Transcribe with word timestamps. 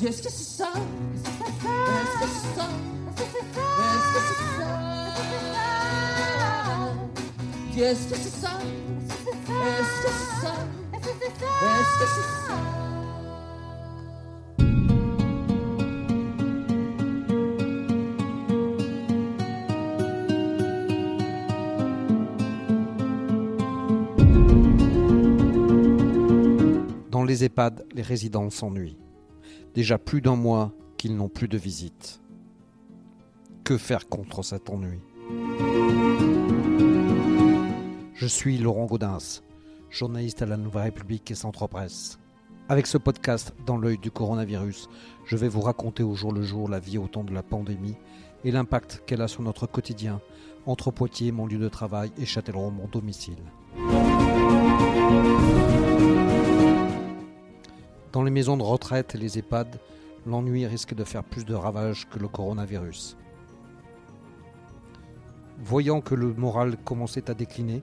Est-ce 0.00 0.22
que 0.22 0.30
c'est 0.30 0.62
ça? 0.62 0.70
Est-ce 0.72 1.24
que 2.20 2.26
c'est 2.28 2.54
ça? 2.56 2.66
Est-ce 3.18 4.08
que 4.14 4.20
c'est 4.28 4.46
ça? 4.56 4.68
Est-ce 7.76 8.08
que 8.08 8.14
c'est 8.16 8.30
ça? 8.40 8.52
Est-ce 9.50 10.02
que 10.02 10.08
c'est 10.08 10.36
ça? 10.40 10.54
Est-ce 10.94 11.94
que 11.98 12.06
c'est 12.14 12.28
ça? 12.46 12.56
Dans 27.10 27.24
les 27.24 27.44
EHPAD, 27.44 27.84
les 27.92 28.02
résidents 28.02 28.48
s'ennuient. 28.48 28.96
Déjà 29.78 29.96
plus 29.96 30.20
d'un 30.20 30.34
mois 30.34 30.72
qu'ils 30.96 31.14
n'ont 31.14 31.28
plus 31.28 31.46
de 31.46 31.56
visite. 31.56 32.20
Que 33.62 33.78
faire 33.78 34.08
contre 34.08 34.42
cet 34.42 34.70
ennui? 34.70 34.98
Je 38.12 38.26
suis 38.26 38.58
Laurent 38.58 38.86
Gaudens, 38.86 39.44
journaliste 39.88 40.42
à 40.42 40.46
la 40.46 40.56
Nouvelle 40.56 40.82
République 40.82 41.30
et 41.30 41.36
Centre 41.36 41.68
Presse. 41.68 42.18
Avec 42.68 42.88
ce 42.88 42.98
podcast 42.98 43.54
dans 43.66 43.76
l'œil 43.76 43.98
du 43.98 44.10
coronavirus, 44.10 44.88
je 45.24 45.36
vais 45.36 45.46
vous 45.46 45.60
raconter 45.60 46.02
au 46.02 46.16
jour 46.16 46.32
le 46.32 46.42
jour 46.42 46.68
la 46.68 46.80
vie 46.80 46.98
au 46.98 47.06
temps 47.06 47.22
de 47.22 47.32
la 47.32 47.44
pandémie 47.44 47.94
et 48.42 48.50
l'impact 48.50 49.04
qu'elle 49.06 49.22
a 49.22 49.28
sur 49.28 49.42
notre 49.42 49.68
quotidien 49.68 50.20
entre 50.66 50.90
Poitiers, 50.90 51.30
mon 51.30 51.46
lieu 51.46 51.58
de 51.58 51.68
travail, 51.68 52.10
et 52.18 52.26
Châtellerault, 52.26 52.72
mon 52.72 52.88
domicile. 52.88 53.38
Dans 58.18 58.24
les 58.24 58.32
maisons 58.32 58.56
de 58.56 58.64
retraite 58.64 59.14
et 59.14 59.18
les 59.18 59.38
EHPAD, 59.38 59.78
l'ennui 60.26 60.66
risque 60.66 60.92
de 60.92 61.04
faire 61.04 61.22
plus 61.22 61.44
de 61.44 61.54
ravages 61.54 62.08
que 62.10 62.18
le 62.18 62.26
coronavirus. 62.26 63.16
Voyant 65.60 66.00
que 66.00 66.16
le 66.16 66.34
moral 66.34 66.76
commençait 66.78 67.30
à 67.30 67.34
décliner, 67.34 67.80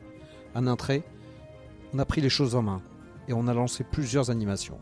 à 0.53 0.59
un 0.59 0.75
on 1.94 2.00
a 2.00 2.05
pris 2.05 2.19
les 2.19 2.27
choses 2.27 2.53
en 2.53 2.64
main 2.64 2.81
et 3.30 3.33
on 3.33 3.47
a 3.47 3.53
lancé 3.53 3.86
plusieurs 3.86 4.30
animations. 4.30 4.77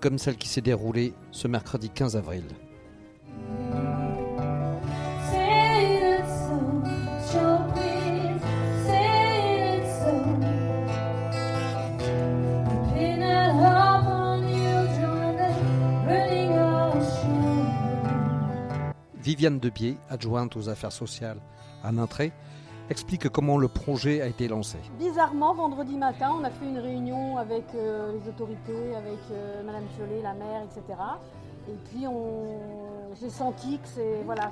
Comme 0.00 0.18
celle 0.18 0.36
qui 0.36 0.48
s'est 0.48 0.60
déroulée 0.60 1.14
ce 1.30 1.46
mercredi 1.46 1.90
15 1.90 2.16
avril. 2.16 2.42
Viviane 19.34 19.58
Debier, 19.58 19.96
adjointe 20.10 20.54
aux 20.54 20.68
affaires 20.68 20.92
sociales 20.92 21.38
à 21.82 21.90
Nintré, 21.90 22.32
explique 22.88 23.28
comment 23.30 23.58
le 23.58 23.66
projet 23.66 24.20
a 24.20 24.28
été 24.28 24.46
lancé. 24.46 24.78
Bizarrement, 24.96 25.52
vendredi 25.54 25.96
matin, 25.96 26.30
on 26.38 26.44
a 26.44 26.50
fait 26.50 26.64
une 26.64 26.78
réunion 26.78 27.36
avec 27.36 27.64
euh, 27.74 28.12
les 28.12 28.28
autorités, 28.28 28.94
avec 28.94 29.18
euh, 29.32 29.64
Madame 29.64 29.86
Piolet, 29.96 30.22
la 30.22 30.34
maire, 30.34 30.62
etc. 30.62 30.84
Et 31.68 31.74
puis 31.86 32.06
j'ai 33.20 33.28
senti 33.28 33.80
que 33.80 33.88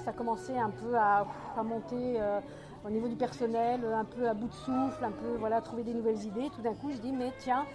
ça 0.05 0.13
commençait 0.13 0.59
un 0.59 0.71
peu 0.71 0.97
à, 0.97 1.27
monter 1.63 2.21
euh, 2.21 2.41
au 2.85 2.91
niveau 2.91 3.07
du 3.07 3.15
personnel, 3.15 3.83
un 3.85 4.05
peu 4.05 4.29
à 4.29 4.35
bout 4.35 4.49
de 4.49 4.53
souffle, 4.53 5.05
un 5.05 5.13
peu 5.13 5.37
voilà, 5.39 5.61
trouver 5.61 5.85
des 5.85 5.95
nouvelles 5.95 6.25
idées. 6.25 6.51
Tout 6.57 6.63
d'un 6.63 6.75
coup, 6.75 6.91
je 6.91 6.99
dis 6.99 7.13
mais 7.13 7.33
tiens, 7.39 7.67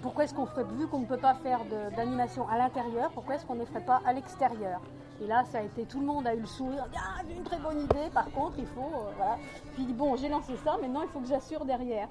pourquoi 0.00 0.24
est-ce 0.24 0.32
qu'on 0.32 0.46
ferait, 0.46 0.64
vu 0.64 0.86
qu'on 0.86 1.00
ne 1.00 1.06
peut 1.06 1.18
pas 1.18 1.34
faire 1.34 1.60
d'animation 1.94 2.48
à 2.48 2.56
l'intérieur, 2.56 3.10
pourquoi 3.10 3.34
est-ce 3.34 3.44
qu'on 3.44 3.54
ne 3.54 3.66
ferait 3.66 3.84
pas 3.84 4.00
à 4.06 4.14
l'extérieur? 4.14 4.80
Et 5.24 5.26
là, 5.26 5.42
ça 5.44 5.58
a 5.58 5.62
été, 5.62 5.84
tout 5.84 6.00
le 6.00 6.06
monde 6.06 6.26
a 6.26 6.34
eu 6.34 6.40
le 6.40 6.46
sourire, 6.46 6.86
ah, 6.96 7.22
une 7.34 7.44
très 7.44 7.58
bonne 7.58 7.80
idée, 7.80 8.10
par 8.12 8.30
contre, 8.30 8.58
il 8.58 8.66
faut, 8.66 8.80
euh, 8.80 9.10
voilà. 9.16 9.38
Puis 9.74 9.86
bon, 9.86 10.16
j'ai 10.16 10.28
lancé 10.28 10.54
ça, 10.62 10.76
maintenant 10.76 11.00
il 11.02 11.08
faut 11.08 11.20
que 11.20 11.28
j'assure 11.28 11.64
derrière. 11.64 12.08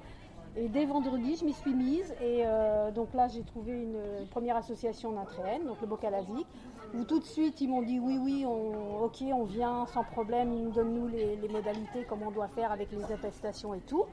Et 0.56 0.68
dès 0.68 0.84
vendredi, 0.84 1.36
je 1.36 1.44
m'y 1.44 1.52
suis 1.52 1.74
mise. 1.74 2.12
Et 2.20 2.42
euh, 2.44 2.90
donc 2.90 3.14
là, 3.14 3.28
j'ai 3.28 3.42
trouvé 3.42 3.72
une, 3.72 4.26
première 4.30 4.56
association 4.56 5.12
d'entraîne, 5.12 5.64
donc 5.64 5.80
le 5.80 5.86
Bocalazic, 5.86 6.46
où 6.92 7.04
tout 7.04 7.20
de 7.20 7.24
suite, 7.24 7.60
ils 7.60 7.68
m'ont 7.68 7.82
dit 7.82 8.00
oui, 8.00 8.18
oui, 8.20 8.44
ok, 8.46 9.22
on 9.32 9.44
vient 9.44 9.86
sans 9.86 10.02
problème, 10.02 10.52
ils 10.52 10.64
nous 10.64 10.72
donnent 10.72 10.94
nous 10.94 11.08
les, 11.08 11.36
les 11.36 11.48
modalités, 11.48 12.04
comment 12.08 12.26
on 12.28 12.32
doit 12.32 12.48
faire 12.48 12.72
avec 12.72 12.90
les 12.90 13.12
attestations 13.12 13.74
et 13.74 13.80
tout. 13.80 14.04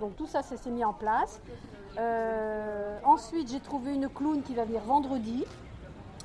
Donc 0.00 0.16
tout 0.16 0.26
ça, 0.26 0.42
ça 0.42 0.56
s'est 0.56 0.70
mis 0.70 0.84
en 0.84 0.92
place. 0.92 1.40
Euh, 1.98 2.98
ensuite, 3.04 3.50
j'ai 3.50 3.60
trouvé 3.60 3.94
une 3.94 4.08
clown 4.08 4.42
qui 4.42 4.54
va 4.54 4.64
venir 4.64 4.82
vendredi. 4.82 5.44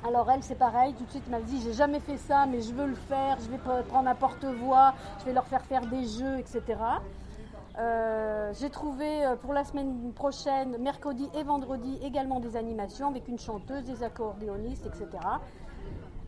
Alors 0.04 0.28
elle, 0.30 0.42
c'est 0.42 0.56
pareil, 0.56 0.94
tout 0.94 1.04
de 1.04 1.10
suite, 1.10 1.22
elle 1.26 1.32
m'a 1.32 1.40
dit, 1.40 1.60
j'ai 1.62 1.72
jamais 1.72 2.00
fait 2.00 2.16
ça, 2.16 2.44
mais 2.46 2.60
je 2.60 2.72
veux 2.74 2.86
le 2.86 2.94
faire, 2.94 3.38
je 3.40 3.48
vais 3.48 3.56
pre- 3.58 3.84
prendre 3.84 4.08
un 4.08 4.14
porte-voix, 4.16 4.94
je 5.20 5.24
vais 5.26 5.32
leur 5.32 5.46
faire 5.46 5.62
faire 5.64 5.86
des 5.86 6.06
jeux, 6.06 6.38
etc. 6.38 6.62
Euh, 7.78 8.52
j'ai 8.58 8.68
trouvé 8.68 9.24
euh, 9.24 9.36
pour 9.36 9.52
la 9.52 9.64
semaine 9.64 10.12
prochaine, 10.12 10.76
mercredi 10.78 11.28
et 11.34 11.44
vendredi, 11.44 11.98
également 12.02 12.40
des 12.40 12.56
animations 12.56 13.08
avec 13.08 13.28
une 13.28 13.38
chanteuse, 13.38 13.84
des 13.84 14.02
accordéonistes, 14.02 14.86
etc. 14.86 15.06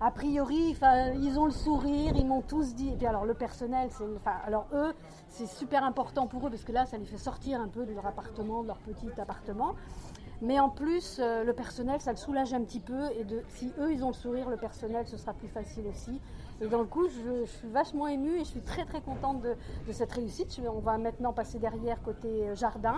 A 0.00 0.10
priori, 0.10 0.76
ils 1.20 1.38
ont 1.38 1.46
le 1.46 1.50
sourire, 1.50 2.12
ils 2.16 2.26
m'ont 2.26 2.42
tous 2.42 2.74
dit. 2.74 2.90
Et 2.90 2.96
puis 2.96 3.06
alors 3.06 3.24
le 3.24 3.34
personnel, 3.34 3.88
c'est, 3.90 4.04
alors 4.46 4.66
eux, 4.72 4.92
c'est 5.28 5.46
super 5.46 5.84
important 5.84 6.26
pour 6.26 6.46
eux 6.46 6.50
parce 6.50 6.64
que 6.64 6.72
là, 6.72 6.86
ça 6.86 6.96
les 6.96 7.04
fait 7.06 7.18
sortir 7.18 7.60
un 7.60 7.68
peu 7.68 7.86
de 7.86 7.92
leur 7.92 8.06
appartement, 8.06 8.62
de 8.62 8.68
leur 8.68 8.78
petit 8.78 9.08
appartement. 9.20 9.74
Mais 10.44 10.60
en 10.60 10.68
plus, 10.68 11.20
euh, 11.20 11.42
le 11.42 11.54
personnel, 11.54 12.02
ça 12.02 12.10
le 12.10 12.18
soulage 12.18 12.52
un 12.52 12.62
petit 12.62 12.80
peu. 12.80 13.06
Et 13.12 13.24
si 13.48 13.72
eux, 13.78 13.90
ils 13.90 14.04
ont 14.04 14.08
le 14.08 14.14
sourire, 14.14 14.50
le 14.50 14.58
personnel, 14.58 15.06
ce 15.06 15.16
sera 15.16 15.32
plus 15.32 15.48
facile 15.48 15.86
aussi. 15.86 16.20
Et 16.60 16.66
dans 16.66 16.80
le 16.80 16.84
coup, 16.84 17.08
je, 17.08 17.46
suis 17.46 17.68
vachement 17.68 18.06
émue 18.08 18.36
et 18.36 18.40
je 18.40 18.50
suis 18.50 18.60
très 18.60 18.84
très 18.84 19.00
contente 19.00 19.40
de, 19.40 19.56
cette 19.90 20.12
réussite. 20.12 20.60
On 20.70 20.80
va 20.80 20.98
maintenant 20.98 21.32
passer 21.32 21.58
derrière 21.58 22.02
côté 22.02 22.28
euh, 22.28 22.54
jardin. 22.54 22.96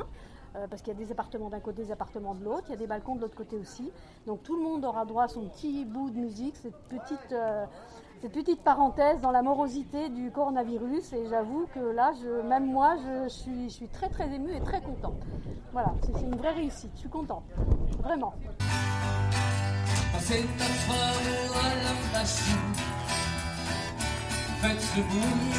euh, 0.57 0.67
parce 0.69 0.83
qu'il 0.83 0.93
y 0.93 0.97
a 0.97 0.99
des 0.99 1.13
appartements 1.13 1.49
d'un 1.49 1.61
côté, 1.61 1.85
des 1.85 1.93
appartements 1.93 2.35
de 2.35 2.43
l'autre, 2.43 2.65
il 2.67 2.71
y 2.71 2.75
a 2.75 2.79
des 2.79 2.89
balcons 2.89 3.15
de 3.15 3.21
l'autre 3.21 3.37
côté 3.37 3.57
aussi. 3.57 3.93
Donc 4.27 4.43
tout 4.43 4.57
le 4.57 4.63
monde 4.65 4.85
aura 4.85 5.05
droit 5.05 5.25
à 5.25 5.29
son 5.29 5.47
petit 5.47 5.85
bout 5.85 6.11
de 6.11 6.19
musique, 6.19 6.57
cette 6.57 6.77
petite, 6.89 7.33
cette 8.21 8.33
petite 8.33 8.63
parenthèse 8.63 9.21
dans 9.21 9.31
la 9.31 9.43
morosité 9.43 10.09
du 10.09 10.31
coronavirus. 10.31 11.13
Et 11.13 11.27
j'avoue 11.29 11.67
que 11.75 11.81
là, 11.81 12.13
je, 12.23 12.47
même 12.47 12.67
moi, 12.67 12.97
je, 12.97 13.29
suis, 13.29 13.69
je 13.69 13.75
suis 13.75 13.89
très 13.89 14.09
très 14.09 14.33
émue 14.33 14.55
et 14.55 14.61
très 14.61 14.81
contente. 14.81 15.23
Voilà, 15.73 15.93
c'est 16.03 16.23
une 16.23 16.37
vraie 16.37 16.53
réussite, 16.53 16.91
je 16.95 17.01
suis 17.01 17.09
contente, 17.09 17.45
vraiment. 18.03 18.35
Notre 20.29 20.91
amour 20.91 21.57
à 21.63 21.69
la 21.85 22.19
passion. 22.19 22.59
Faites-le 24.61 25.03
bouillir. 25.03 25.57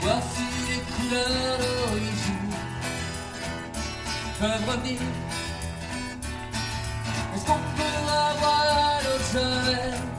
Voici 0.00 0.42
les 0.68 0.82
couleurs 0.92 1.58
d'origine. 1.58 2.52
Peuvent 4.40 4.68
revenir. 4.68 5.00
Est-ce 7.34 7.46
qu'on 7.46 7.62
peut 7.76 8.08
avoir 8.10 8.60
à 8.60 10.09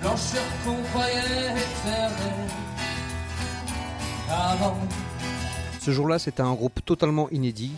blancheur 0.00 0.42
qu'on 0.64 0.78
éternelle. 0.78 2.50
Avant. 4.30 4.76
Ce 5.80 5.90
jour-là, 5.90 6.18
c'était 6.18 6.40
un 6.40 6.54
groupe 6.54 6.82
totalement 6.84 7.28
inédit 7.30 7.72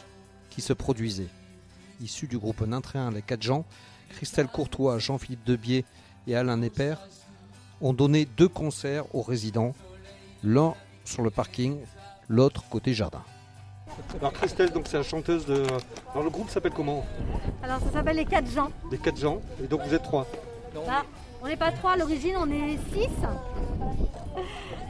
qui 0.50 0.60
se 0.60 0.72
produisait. 0.72 1.28
Issu 2.00 2.28
du 2.28 2.38
groupe 2.38 2.60
Nintréen 2.60 3.10
Les 3.10 3.22
4 3.22 3.42
Gens, 3.42 3.64
Christelle 4.10 4.46
Courtois, 4.46 5.00
Jean-Philippe 5.00 5.44
Debier 5.44 5.84
et 6.28 6.36
Alain 6.36 6.56
Nepper 6.56 6.94
ont 7.80 7.92
donné 7.92 8.24
deux 8.24 8.48
concerts 8.48 9.12
aux 9.16 9.22
résidents, 9.22 9.74
l'un 10.44 10.74
sur 11.04 11.22
le 11.22 11.30
parking, 11.30 11.76
l'autre 12.28 12.68
côté 12.68 12.94
jardin. 12.94 13.24
Alors 14.20 14.32
Christelle, 14.32 14.70
donc 14.70 14.86
c'est 14.86 14.96
la 14.96 15.02
chanteuse 15.02 15.46
de... 15.46 15.62
Alors 16.12 16.24
le 16.24 16.30
groupe 16.30 16.50
s'appelle 16.50 16.72
comment? 16.72 17.04
Alors 17.62 17.78
ça 17.80 17.90
s'appelle 17.92 18.16
les 18.16 18.24
4 18.24 18.50
gens. 18.50 18.68
Les 18.90 18.98
4 18.98 19.16
gens, 19.18 19.40
et 19.62 19.66
donc 19.66 19.82
vous 19.86 19.94
êtes 19.94 20.02
trois. 20.02 20.26
Là, 20.74 21.02
on 21.42 21.46
n'est 21.46 21.56
pas 21.56 21.72
trois 21.72 21.92
à 21.92 21.96
l'origine, 21.96 22.34
on 22.38 22.50
est 22.50 22.78
6. 22.92 23.08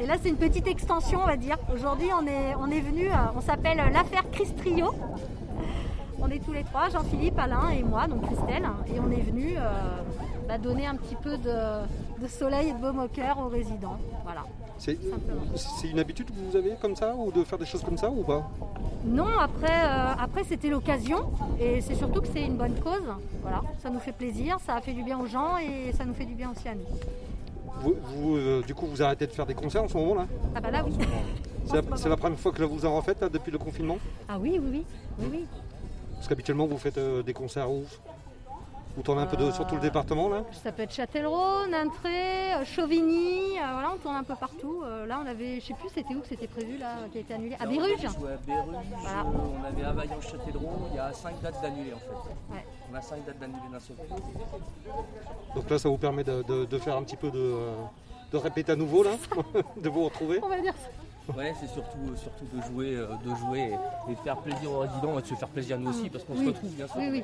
Et 0.01 0.07
là 0.07 0.15
c'est 0.23 0.29
une 0.29 0.37
petite 0.37 0.67
extension 0.67 1.21
on 1.23 1.27
va 1.27 1.37
dire. 1.37 1.57
Aujourd'hui 1.73 2.09
on 2.19 2.27
est, 2.27 2.55
on 2.59 2.71
est 2.71 2.81
venu, 2.81 3.09
euh, 3.09 3.15
on 3.37 3.41
s'appelle 3.41 3.79
l'affaire 3.93 4.25
Chris 4.31 4.53
Trio. 4.57 4.95
On 6.21 6.29
est 6.31 6.45
tous 6.45 6.53
les 6.53 6.65
trois, 6.65 6.89
Jean-Philippe, 6.89 7.39
Alain 7.39 7.71
et 7.71 7.83
moi, 7.83 8.07
donc 8.07 8.23
Christelle. 8.23 8.69
Et 8.93 8.99
on 8.99 9.11
est 9.11 9.21
venu 9.23 9.55
euh, 9.57 9.61
bah, 10.49 10.59
donner 10.59 10.87
un 10.87 10.97
petit 10.97 11.15
peu 11.15 11.39
de, 11.39 12.21
de 12.21 12.27
soleil 12.27 12.71
et 12.71 12.73
de 12.73 12.79
baume 12.79 12.99
au 13.01 13.09
cœur 13.09 13.39
aux 13.39 13.49
résidents. 13.49 13.99
Voilà. 14.25 14.43
C'est 14.79 15.89
une 15.91 15.99
habitude 15.99 16.27
que 16.27 16.51
vous 16.51 16.57
avez 16.57 16.75
comme 16.81 16.95
ça, 16.97 17.15
ou 17.15 17.31
de 17.33 17.43
faire 17.45 17.59
des 17.59 17.67
choses 17.67 17.83
comme 17.83 17.99
ça, 17.99 18.11
ou 18.11 18.23
pas? 18.23 18.49
Non, 19.05 19.39
après, 19.41 19.85
euh, 19.85 20.15
après 20.19 20.45
c'était 20.45 20.69
l'occasion 20.69 21.31
et 21.61 21.81
c'est 21.81 21.95
surtout 21.95 22.21
que 22.21 22.29
c'est 22.29 22.43
une 22.45 22.57
bonne 22.57 22.75
cause. 22.81 23.03
Voilà, 23.43 23.63
ça 23.83 23.91
nous 23.91 24.01
fait 24.01 24.13
plaisir, 24.13 24.59
ça 24.65 24.75
a 24.77 24.81
fait 24.81 24.93
du 24.93 25.03
bien 25.03 25.19
aux 25.19 25.27
gens 25.27 25.57
et 25.59 25.93
ça 25.93 26.05
nous 26.05 26.15
fait 26.15 26.25
du 26.25 26.35
bien 26.35 26.51
aussi 26.51 26.69
à 26.69 26.75
nous. 26.75 26.85
vous, 27.81 27.95
vous, 28.03 28.37
euh, 28.37 28.63
Du 28.67 28.75
coup, 28.75 28.87
vous 28.87 29.03
arrêtez 29.03 29.27
de 29.27 29.33
faire 29.33 29.47
des 29.47 29.55
concerts 29.55 29.85
en 29.85 29.89
ce 29.89 29.97
moment-là 29.99 30.27
Ah 30.55 30.61
bah 30.61 30.71
là 30.71 30.83
oui. 30.85 30.93
C'est 31.65 31.77
la, 31.77 31.97
c'est 31.97 32.09
la 32.09 32.17
première 32.17 32.39
fois 32.39 32.51
que 32.53 32.63
vous 32.63 32.85
en 32.87 32.97
refaites 32.97 33.21
là, 33.21 33.29
depuis 33.29 33.53
le 33.53 33.59
confinement? 33.59 33.99
Ah 34.29 34.39
oui, 34.39 34.59
oui, 34.61 34.69
oui. 34.71 34.85
oui, 35.21 35.27
oui. 35.33 35.45
Parce 36.15 36.27
qu'habituellement 36.29 36.67
vous 36.67 36.79
faites 36.79 36.99
euh, 36.99 37.23
des 37.23 37.33
concerts 37.35 37.71
où 37.71 37.85
Vous 38.99 39.05
tournez 39.05 39.23
un 39.23 39.27
peu 39.27 39.37
de, 39.37 39.53
sur 39.53 39.65
tout 39.65 39.77
le 39.77 39.81
département 39.81 40.29
là 40.29 40.43
Ça 40.65 40.73
peut 40.73 40.83
être 40.83 40.93
Châtellerault, 40.93 41.67
Nintré, 41.71 42.55
euh, 42.55 42.65
Chauvigny, 42.65 43.57
euh, 43.57 43.63
voilà, 43.73 43.93
on 43.95 43.99
tourne 43.99 44.17
un 44.17 44.25
peu 44.25 44.35
partout. 44.35 44.83
Euh, 44.85 45.07
là, 45.07 45.21
on 45.25 45.29
avait, 45.29 45.61
je 45.61 45.67
sais 45.67 45.75
plus, 45.75 45.89
c'était 45.95 46.17
où 46.17 46.21
que 46.21 46.27
c'était 46.27 46.49
prévu 46.49 46.79
là, 46.79 46.95
qui 47.13 47.19
a 47.19 47.21
été 47.21 47.33
annulé. 47.33 47.55
À 47.61 47.67
Béruges. 47.67 47.93
On 48.03 48.09
avait 48.09 48.19
joué 48.19 48.33
à 48.33 48.37
Béruges, 48.39 48.87
Voilà. 49.01 49.21
euh, 49.21 49.23
on 49.63 49.65
avait 49.65 49.85
à 49.85 49.93
Vaillant-Châtellerault, 49.93 50.89
il 50.91 50.97
y 50.97 50.99
a 50.99 51.13
5 51.13 51.41
dates 51.41 51.63
d'annulées 51.63 51.93
en 51.95 51.99
fait. 51.99 52.53
Ouais. 52.55 52.67
On 52.93 52.97
a 52.97 53.01
5 53.01 53.25
dates 53.25 53.39
d'annulées 53.39 53.61
d'un 53.73 53.79
seul 53.79 53.95
coup. 53.99 54.17
Donc 55.55 55.71
là 55.71 55.79
ça 55.79 55.89
vous 55.89 55.97
permet 55.99 56.25
de, 56.25 56.43
de- 56.43 56.65
de 56.65 56.79
faire 56.79 56.97
un 56.97 57.05
petit 57.05 57.17
peu 57.17 57.31
de, 57.31 57.55
de 58.33 58.37
répéter 58.37 58.73
à 58.73 58.77
nouveau 58.77 59.05
là, 59.05 59.13
de 59.81 59.89
vous 59.89 60.07
retrouver. 60.07 60.41
On 60.43 60.49
va 60.49 60.61
dire 60.61 60.75
ça. 60.75 61.37
Ouais, 61.37 61.55
c'est 61.61 61.69
surtout, 61.69 62.17
surtout 62.17 62.47
de 62.53 62.61
jouer, 62.63 62.97
de 62.97 63.35
jouer 63.37 63.75
et, 64.09 64.11
de 64.11 64.17
faire 64.25 64.39
plaisir 64.39 64.73
aux 64.73 64.79
résidents 64.81 65.17
et 65.21 65.23
de 65.23 65.27
se 65.29 65.35
faire 65.35 65.49
plaisir 65.49 65.79
nous 65.79 65.91
aussi 65.91 66.11
parce 66.11 66.25
qu'on 66.25 66.33
Oui. 66.33 66.47
se 66.47 66.49
retrouve 66.51 66.71
bien 66.71 66.87
sûr. 66.89 66.97
Oui, 66.97 67.09
oui. 67.13 67.23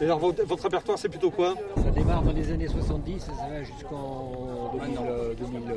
Et 0.00 0.04
alors 0.04 0.18
votre, 0.18 0.42
votre 0.44 0.62
répertoire 0.64 0.98
c'est 0.98 1.08
plutôt 1.08 1.30
quoi 1.30 1.54
Ça 1.76 1.90
démarre 1.90 2.22
dans 2.22 2.32
les 2.32 2.50
années 2.52 2.68
70 2.68 3.14
et 3.16 3.18
ça 3.20 3.32
va 3.48 3.62
jusqu'en 3.62 4.72
2000, 4.72 4.98
euh, 5.06 5.34
2020. 5.34 5.74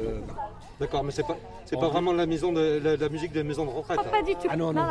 D'accord, 0.80 1.04
mais 1.04 1.12
c'est 1.12 1.26
pas 1.26 1.38
c'est 1.66 1.80
pas 1.80 1.90
vraiment 1.90 2.14
la 2.14 2.26
maison 2.26 2.52
de 2.54 2.80
la, 2.84 2.96
la 2.98 3.10
musique 3.10 3.32
des 3.32 3.44
maisons 3.44 3.66
de 3.66 3.72
retraite. 3.72 4.00
Ah, 4.02 4.10
pas 4.10 4.22
du 4.22 4.34
tout. 4.34 4.48
Ah 4.50 4.56
non, 4.58 4.74
non. 4.74 4.82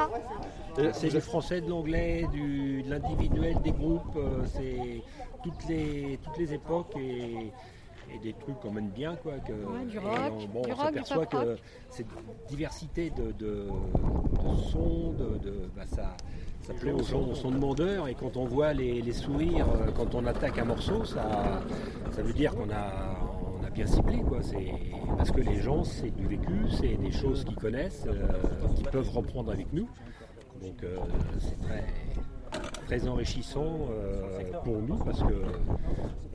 C'est 0.92 1.08
du 1.08 1.20
français, 1.20 1.60
de 1.60 1.68
l'anglais, 1.68 2.26
de 2.32 2.88
l'individuel, 2.88 3.60
des 3.62 3.72
groupes, 3.72 4.16
euh, 4.16 4.42
c'est 4.54 5.02
toutes 5.42 5.68
les, 5.68 6.18
toutes 6.22 6.38
les 6.38 6.54
époques 6.54 6.96
et, 6.96 7.52
et 8.14 8.18
des 8.22 8.32
trucs 8.32 8.58
qu'on 8.60 8.70
mène 8.70 8.88
bien. 8.88 9.16
Quoi, 9.16 9.34
que, 9.46 9.52
Ouais, 9.52 9.84
du 9.86 9.98
rock, 9.98 10.10
on, 10.32 10.46
bon, 10.46 10.62
du 10.62 10.72
on 10.72 10.76
s'aperçoit 10.76 11.26
que 11.26 11.56
cette 11.90 12.06
diversité 12.48 13.10
de, 13.10 13.32
de, 13.32 13.66
de 13.68 14.56
sons, 14.70 15.12
de, 15.18 15.36
de- 15.44 15.70
bah, 15.76 15.82
ça, 15.94 16.16
ça 16.62 16.74
plaît 16.74 16.92
aux 16.92 17.02
gens, 17.02 17.34
sont 17.34 17.50
demandeurs 17.50 18.08
et 18.08 18.14
quand 18.14 18.36
on 18.36 18.44
voit 18.44 18.72
les, 18.72 19.02
les 19.02 19.12
sourires, 19.12 19.66
euh, 19.68 19.90
quand 19.90 20.14
on 20.14 20.24
attaque 20.26 20.58
un 20.58 20.64
morceau, 20.64 21.04
ça, 21.04 21.60
ça 22.12 22.22
veut 22.22 22.32
dire 22.32 22.54
qu'on 22.54 22.70
a, 22.70 23.18
on 23.60 23.64
a 23.64 23.70
bien 23.70 23.86
ciblé. 23.86 24.22
Quoi. 24.22 24.38
Parce 25.16 25.32
que 25.32 25.40
les 25.40 25.60
gens, 25.60 25.82
c'est 25.82 26.10
du 26.10 26.26
vécu, 26.26 26.52
c'est 26.70 26.96
des 26.96 27.10
choses 27.10 27.44
qu'ils 27.44 27.56
connaissent, 27.56 28.04
euh, 28.06 28.68
qu'ils 28.76 28.88
peuvent 28.88 29.10
reprendre 29.10 29.50
avec 29.50 29.72
nous. 29.72 29.88
Donc 30.62 30.84
euh, 30.84 30.96
c'est 31.38 31.60
très, 31.60 31.84
très 32.86 33.06
enrichissant 33.08 33.88
euh, 33.90 34.52
pour 34.64 34.78
nous 34.82 34.96
parce 34.96 35.20
que 35.20 35.34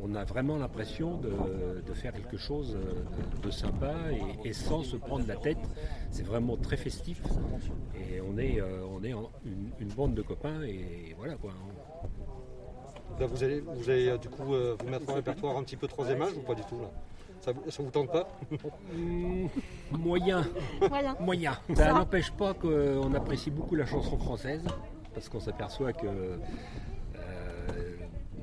on 0.01 0.15
a 0.15 0.23
vraiment 0.23 0.57
l'impression 0.57 1.17
de, 1.17 1.31
de 1.85 1.93
faire 1.93 2.13
quelque 2.13 2.37
chose 2.37 2.77
de, 3.41 3.47
de 3.47 3.51
sympa 3.51 3.93
et, 4.43 4.49
et 4.49 4.53
sans 4.53 4.83
se 4.83 4.95
prendre 4.95 5.25
la 5.27 5.35
tête. 5.35 5.57
C'est 6.11 6.25
vraiment 6.25 6.55
très 6.57 6.77
festif 6.77 7.21
et 7.95 8.21
on 8.21 8.37
est, 8.37 8.61
euh, 8.61 8.81
on 8.89 9.03
est 9.03 9.13
en- 9.13 9.29
une, 9.45 9.69
une 9.79 9.89
bande 9.89 10.13
de 10.13 10.21
copains 10.21 10.61
et 10.63 11.13
voilà 11.17 11.35
quoi. 11.35 11.51
là, 13.19 13.25
vous 13.27 13.43
allez 13.43 13.59
vous 13.61 13.89
allez 13.89 14.07
euh, 14.09 14.17
du 14.17 14.29
coup 14.29 14.53
euh, 14.53 14.75
vous 14.79 14.89
mettre 14.89 15.09
en 15.09 15.15
répertoire 15.15 15.57
un 15.57 15.63
petit 15.63 15.75
peu 15.77 15.87
troisième 15.87 16.21
âge 16.21 16.33
ou 16.37 16.41
pas 16.41 16.55
du 16.55 16.63
tout 16.63 16.79
là? 16.79 16.89
Ça, 17.41 17.51
vous- 17.51 17.69
ça 17.69 17.83
vous 17.83 17.91
tente 17.91 18.11
pas? 18.11 18.27
Moyen, 19.91 20.43
Moyen. 20.89 21.15
moyen. 21.19 21.51
Ça 21.75 21.93
n'empêche 21.93 22.31
pas 22.31 22.53
qu'on 22.53 23.13
apprécie 23.13 23.51
beaucoup 23.51 23.75
la 23.75 23.85
chanson 23.85 24.17
française, 24.17 24.63
parce 25.17 25.29
qu'on 25.29 25.39
s'aperçoit 25.39 25.93
que 25.93 26.05
euh, 26.05 26.37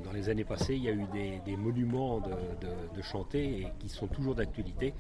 dans 0.05 0.11
les 0.11 0.29
années 0.29 0.43
passées, 0.43 0.75
il 0.75 0.83
y 0.83 0.89
a 0.89 0.93
eu 0.93 1.07
des, 1.47 1.57
monuments 1.57 2.19
de, 2.19 3.03
chanter 3.03 3.61
et 3.61 3.69
qui 3.79 3.89
sont 3.89 4.09
toujours 4.09 4.35
d'actualité, 4.35 4.93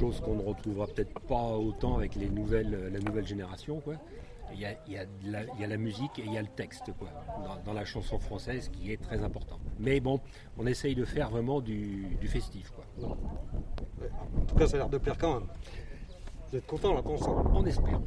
chose 0.00 0.20
qu'on 0.20 0.34
ne 0.34 0.42
retrouvera 0.42 0.88
peut-être 0.88 1.20
pas 1.20 1.56
autant 1.56 1.98
avec 1.98 2.16
les 2.16 2.28
nouvelles, 2.28 2.90
la 2.92 2.98
nouvelle 2.98 3.28
génération. 3.28 3.80
Il 4.52 4.58
y, 4.60 4.66
a, 4.66 5.04
la, 5.68 5.76
musique 5.76 6.18
et 6.18 6.24
il 6.24 6.32
y 6.32 6.38
a 6.38 6.42
le 6.42 6.48
texte 6.48 6.90
dans, 7.64 7.72
la 7.72 7.84
chanson 7.84 8.18
française 8.18 8.68
qui 8.68 8.90
est 8.90 9.00
très 9.00 9.22
important. 9.22 9.60
Mais 9.78 10.00
bon, 10.00 10.18
on 10.56 10.66
essaye 10.66 10.96
de 10.96 11.04
faire 11.04 11.30
vraiment 11.30 11.60
du, 11.60 12.18
festif. 12.26 12.72
En 13.00 14.44
tout 14.48 14.56
cas 14.56 14.66
ça 14.66 14.74
a 14.74 14.78
l'air 14.80 14.88
de 14.88 14.98
plaire 14.98 15.16
quand 15.16 15.34
même. 15.38 15.48
Vous 16.50 16.56
êtes 16.58 16.66
content 16.66 16.94
là 16.94 17.02
ça 17.18 17.30
On 17.54 17.64
espère. 17.66 18.00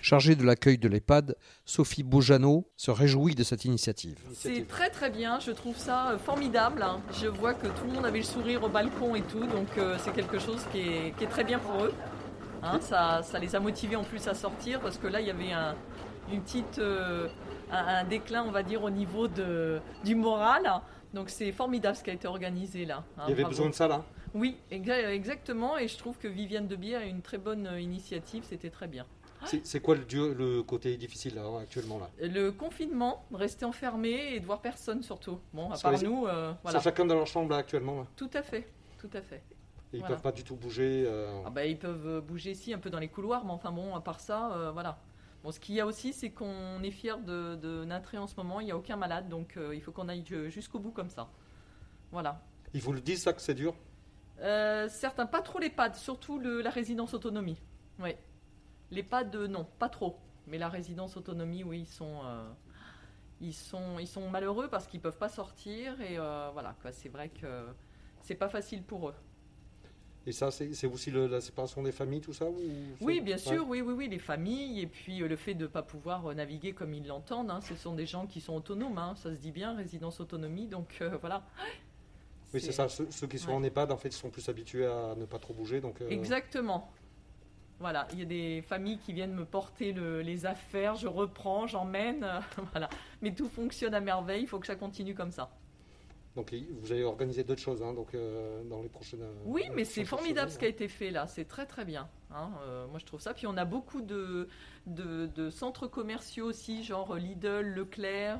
Chargée 0.00 0.34
de 0.34 0.44
l'accueil 0.44 0.78
de 0.78 0.88
l'EHPAD, 0.88 1.36
Sophie 1.64 2.02
Beaujeannot 2.02 2.66
se 2.76 2.90
réjouit 2.90 3.34
de 3.34 3.44
cette 3.44 3.64
initiative. 3.64 4.18
C'est 4.34 4.66
très 4.66 4.90
très 4.90 5.10
bien, 5.10 5.38
je 5.38 5.52
trouve 5.52 5.76
ça 5.76 6.10
euh, 6.10 6.18
formidable. 6.18 6.82
hein. 6.82 7.00
Je 7.12 7.28
vois 7.28 7.54
que 7.54 7.68
tout 7.68 7.84
le 7.86 7.92
monde 7.92 8.04
avait 8.06 8.18
le 8.18 8.24
sourire 8.24 8.64
au 8.64 8.68
balcon 8.68 9.14
et 9.14 9.22
tout, 9.22 9.46
donc 9.46 9.68
euh, 9.78 9.96
c'est 10.00 10.12
quelque 10.12 10.38
chose 10.40 10.64
qui 10.72 10.80
est, 10.80 11.16
qui 11.16 11.24
est 11.24 11.28
très 11.28 11.44
bien 11.44 11.58
pour 11.60 11.84
eux. 11.84 11.92
Hein, 12.64 12.78
ça, 12.80 13.22
ça 13.22 13.38
les 13.38 13.54
a 13.56 13.60
motivés 13.60 13.96
en 13.96 14.04
plus 14.04 14.26
à 14.28 14.34
sortir 14.34 14.80
parce 14.80 14.96
que 14.98 15.06
là 15.08 15.20
il 15.20 15.26
y 15.26 15.30
avait 15.30 15.52
un, 15.52 15.74
une 16.32 16.40
petite, 16.42 16.78
euh, 16.78 17.28
un, 17.72 17.86
un 18.00 18.04
déclin, 18.04 18.44
on 18.46 18.50
va 18.52 18.62
dire, 18.62 18.82
au 18.84 18.90
niveau 18.90 19.26
de, 19.28 19.80
du 20.04 20.14
moral. 20.14 20.70
Donc 21.14 21.28
c'est 21.28 21.52
formidable 21.52 21.96
ce 21.96 22.02
qui 22.02 22.10
a 22.10 22.14
été 22.14 22.26
organisé 22.26 22.84
là. 22.86 23.04
hein, 23.18 23.22
Il 23.26 23.30
y 23.30 23.32
avait 23.32 23.42
bravo. 23.42 23.56
besoin 23.56 23.70
de 23.70 23.74
ça 23.74 23.86
là? 23.88 24.04
Oui, 24.34 24.56
exa- 24.70 25.08
exactement, 25.10 25.76
et 25.76 25.88
je 25.88 25.98
trouve 25.98 26.16
que 26.18 26.28
Viviane 26.28 26.66
Debier 26.66 26.96
a 26.96 27.04
une 27.04 27.20
très 27.22 27.38
bonne 27.38 27.66
euh, 27.66 27.80
initiative, 27.80 28.44
c'était 28.48 28.70
très 28.70 28.88
bien. 28.88 29.06
C'est 29.44 29.66
c'est 29.66 29.80
quoi 29.80 29.96
le, 29.96 30.62
côté 30.62 30.96
difficile 30.96 31.34
là, 31.34 31.42
actuellement 31.60 31.98
là? 31.98 32.08
Le 32.20 32.50
confinement, 32.52 33.26
rester 33.34 33.64
enfermé 33.64 34.34
et 34.34 34.40
de 34.40 34.46
voir 34.46 34.60
personne 34.60 35.02
surtout. 35.02 35.40
Bon, 35.52 35.70
à 35.70 35.76
part 35.78 35.92
les- 35.92 36.06
nous, 36.06 36.26
euh, 36.26 36.52
voilà. 36.62 36.78
sont 36.78 36.84
chacun 36.84 37.04
dans 37.04 37.16
leur 37.16 37.26
chambre 37.26 37.50
là 37.50 37.56
actuellement 37.56 37.98
là? 38.00 38.06
Tout 38.16 38.30
à 38.34 38.42
fait, 38.42 38.68
tout 38.98 39.10
à 39.12 39.20
fait. 39.20 39.42
Et 39.92 39.96
ils 39.96 39.98
Voilà. 40.00 40.14
peuvent 40.14 40.22
pas 40.22 40.32
du 40.32 40.44
tout 40.44 40.54
bouger. 40.54 41.04
euh, 41.06 41.42
Ah 41.44 41.50
bah, 41.50 41.66
ils 41.66 41.78
peuvent 41.78 42.06
euh, 42.06 42.20
bouger 42.20 42.54
si 42.54 42.72
un 42.72 42.78
peu 42.78 42.88
dans 42.88 43.00
les 43.00 43.08
couloirs, 43.08 43.44
mais 43.44 43.50
enfin 43.50 43.72
bon, 43.72 43.94
à 43.94 44.00
part 44.00 44.20
ça, 44.20 44.52
euh, 44.54 44.70
voilà. 44.70 44.98
Bon, 45.42 45.50
ce 45.50 45.58
qu'il 45.58 45.74
y 45.74 45.80
a 45.80 45.86
aussi, 45.86 46.12
c'est 46.12 46.30
qu'on 46.30 46.80
est 46.84 46.92
fiers 46.92 47.20
de, 47.26 47.56
de 47.56 47.84
Natré 47.84 48.16
en 48.16 48.28
ce 48.28 48.36
moment, 48.36 48.60
il 48.60 48.66
n'y 48.66 48.70
a 48.70 48.76
aucun 48.76 48.96
malade, 48.96 49.28
donc 49.28 49.56
euh, 49.56 49.74
il 49.74 49.82
faut 49.82 49.90
qu'on 49.90 50.08
aille 50.08 50.24
euh, 50.30 50.48
jusqu'au 50.50 50.78
bout 50.78 50.92
comme 50.92 51.10
ça. 51.10 51.28
Voilà. 52.12 52.40
Ils 52.74 52.80
vous 52.80 52.92
le 52.92 53.00
disent 53.00 53.22
ça 53.22 53.32
que 53.32 53.42
c'est 53.42 53.54
dur? 53.54 53.74
Euh, 54.42 54.88
certains, 54.88 55.26
pas 55.26 55.40
trop 55.40 55.58
les 55.60 55.70
pads, 55.70 55.94
surtout 55.94 56.38
le- 56.38 56.60
la 56.62 56.70
résidence 56.70 57.14
autonomie. 57.14 57.58
Oui. 58.00 58.14
Les 58.90 59.02
pads, 59.02 59.24
euh, 59.34 59.46
non, 59.46 59.66
pas 59.78 59.88
trop. 59.88 60.18
Mais 60.46 60.58
la 60.58 60.68
résidence 60.68 61.16
autonomie, 61.16 61.62
oui, 61.62 61.80
ils 61.80 61.86
sont, 61.86 62.20
euh, 62.24 62.48
ils 63.40 63.54
sont, 63.54 63.98
ils 64.00 64.08
sont 64.08 64.28
malheureux 64.28 64.68
parce 64.68 64.86
qu'ils 64.88 65.00
peuvent 65.00 65.16
pas 65.18 65.28
sortir 65.28 66.00
et 66.00 66.18
euh, 66.18 66.50
voilà, 66.52 66.74
quoi. 66.82 66.90
C'est 66.92 67.08
vrai 67.08 67.28
que 67.28 67.66
c'est 68.20 68.34
pas 68.34 68.48
facile 68.48 68.82
pour 68.82 69.08
eux. 69.10 69.14
Et 70.26 70.30
ça, 70.32 70.50
c'est 70.52 70.86
aussi 70.86 71.10
le- 71.10 71.26
la 71.26 71.40
séparation 71.40 71.82
des 71.82 71.90
familles, 71.90 72.20
tout 72.20 72.32
ça 72.32 72.44
ou 72.46 72.54
Oui, 73.00 73.20
bien 73.20 73.34
Ouais. 73.36 73.38
sûr, 73.42 73.66
oui, 73.68 73.80
oui, 73.80 73.92
oui, 73.92 74.08
les 74.08 74.20
familles, 74.20 74.80
et 74.80 74.86
puis 74.86 75.20
euh, 75.22 75.26
le 75.28 75.34
fait 75.36 75.54
de 75.54 75.62
ne 75.64 75.68
pas 75.68 75.82
pouvoir 75.82 76.26
euh, 76.26 76.34
naviguer 76.34 76.72
comme 76.74 76.94
ils 76.94 77.04
l'entendent, 77.06 77.50
hein, 77.50 77.60
ce 77.60 77.74
sont 77.74 77.94
des 77.94 78.06
gens 78.06 78.26
qui 78.28 78.40
sont 78.40 78.54
autonomes, 78.54 78.98
hein, 78.98 79.14
ça 79.16 79.34
se 79.34 79.40
dit 79.40 79.50
bien, 79.50 79.74
résidence 79.74 80.20
autonomie, 80.20 80.68
donc 80.68 80.98
euh, 81.00 81.16
voilà. 81.20 81.42
Oui, 82.54 82.60
c'est 82.60 82.72
ça. 82.72 82.88
Ceux, 82.88 83.06
ceux 83.10 83.26
qui 83.26 83.38
sont 83.38 83.50
Ouais. 83.50 83.56
en 83.56 83.62
EHPAD, 83.62 83.92
en 83.92 83.96
fait, 83.96 84.08
ils 84.08 84.12
sont 84.12 84.30
plus 84.30 84.48
habitués 84.48 84.86
à 84.86 85.14
ne 85.16 85.24
pas 85.24 85.38
trop 85.38 85.54
bouger. 85.54 85.80
Donc, 85.80 86.00
euh, 86.00 86.08
Exactement. 86.08 86.90
Voilà, 87.80 88.06
il 88.12 88.20
y 88.20 88.22
a 88.22 88.26
des 88.26 88.62
familles 88.62 88.98
qui 88.98 89.12
viennent 89.12 89.34
me 89.34 89.44
porter 89.44 89.92
le- 89.92 90.20
les 90.22 90.46
affaires, 90.46 90.94
je 90.94 91.08
reprends, 91.08 91.66
j'emmène, 91.66 92.22
euh, 92.22 92.38
voilà. 92.72 92.88
Mais 93.22 93.34
tout 93.34 93.48
fonctionne 93.48 93.94
à 93.94 94.00
merveille, 94.00 94.42
il 94.42 94.46
faut 94.46 94.60
que 94.60 94.66
ça 94.68 94.76
continue 94.76 95.14
comme 95.14 95.32
ça. 95.32 95.50
donc, 96.36 96.54
vous 96.80 96.92
allez 96.92 97.02
organiser 97.02 97.42
d'autres 97.44 97.60
choses 97.60 97.82
hein, 97.82 97.92
donc, 97.92 98.14
euh, 98.14 98.62
dans 98.64 98.80
les 98.82 98.88
prochaines. 98.88 99.20
euh, 99.22 99.34
Oui, 99.44 99.64
mais 99.74 99.84
c'est 99.84 100.04
formidable 100.04 100.48
ce 100.50 100.58
qui 100.58 100.64
a 100.64 100.68
semaines, 100.68 100.74
été 100.76 100.88
fait 100.88 101.10
là, 101.10 101.26
c'est 101.26 101.44
très 101.44 101.66
très 101.66 101.84
bien. 101.84 102.08
hein. 102.30 102.50
Euh, 102.62 102.86
moi 102.86 102.98
je 103.00 103.04
trouve 103.04 103.20
ça. 103.20 103.34
Puis 103.34 103.46
on 103.48 103.56
a 103.58 103.64
beaucoup 103.66 104.00
de, 104.00 104.48
de, 104.86 105.26
de 105.26 105.50
centres 105.50 105.88
commerciaux 105.88 106.46
aussi, 106.46 106.84
genre 106.84 107.16
Lidl, 107.16 107.62
Leclerc. 107.74 108.38